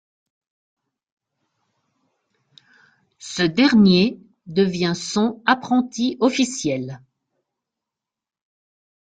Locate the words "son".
4.95-5.43